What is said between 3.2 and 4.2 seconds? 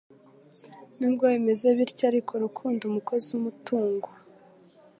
wumutungo